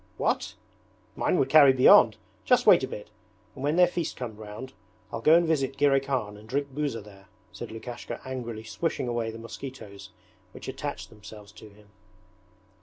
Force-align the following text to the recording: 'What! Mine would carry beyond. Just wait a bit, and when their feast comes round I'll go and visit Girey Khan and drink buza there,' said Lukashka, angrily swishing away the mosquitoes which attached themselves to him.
'What! 0.17 0.55
Mine 1.15 1.37
would 1.37 1.49
carry 1.49 1.73
beyond. 1.73 2.17
Just 2.43 2.65
wait 2.65 2.83
a 2.83 2.87
bit, 2.87 3.11
and 3.53 3.63
when 3.63 3.75
their 3.75 3.85
feast 3.85 4.15
comes 4.17 4.35
round 4.39 4.73
I'll 5.13 5.21
go 5.21 5.35
and 5.35 5.45
visit 5.45 5.77
Girey 5.77 5.99
Khan 6.01 6.37
and 6.37 6.49
drink 6.49 6.73
buza 6.73 7.01
there,' 7.03 7.27
said 7.51 7.69
Lukashka, 7.71 8.19
angrily 8.25 8.63
swishing 8.63 9.07
away 9.07 9.29
the 9.29 9.37
mosquitoes 9.37 10.09
which 10.53 10.67
attached 10.67 11.11
themselves 11.11 11.51
to 11.51 11.69
him. 11.69 11.89